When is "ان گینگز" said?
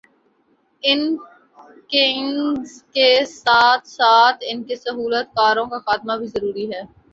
0.83-2.71